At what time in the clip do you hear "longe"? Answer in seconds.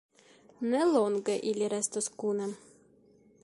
0.93-1.35